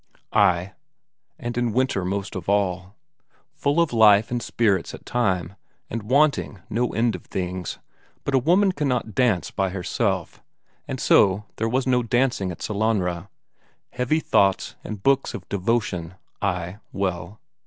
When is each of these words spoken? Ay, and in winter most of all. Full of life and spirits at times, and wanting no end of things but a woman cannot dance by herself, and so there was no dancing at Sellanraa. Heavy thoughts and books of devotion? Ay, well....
Ay, 0.33 0.73
and 1.37 1.59
in 1.59 1.73
winter 1.73 2.03
most 2.03 2.35
of 2.35 2.49
all. 2.49 2.95
Full 3.53 3.79
of 3.79 3.93
life 3.93 4.31
and 4.31 4.41
spirits 4.41 4.95
at 4.95 5.05
times, 5.05 5.51
and 5.91 6.01
wanting 6.01 6.59
no 6.71 6.89
end 6.93 7.13
of 7.13 7.25
things 7.25 7.77
but 8.23 8.33
a 8.33 8.39
woman 8.39 8.71
cannot 8.71 9.13
dance 9.13 9.51
by 9.51 9.69
herself, 9.69 10.41
and 10.87 10.99
so 10.99 11.45
there 11.57 11.69
was 11.69 11.85
no 11.85 12.01
dancing 12.01 12.51
at 12.51 12.63
Sellanraa. 12.63 13.27
Heavy 13.91 14.19
thoughts 14.19 14.75
and 14.83 15.03
books 15.03 15.35
of 15.35 15.47
devotion? 15.49 16.15
Ay, 16.41 16.79
well.... 16.91 17.39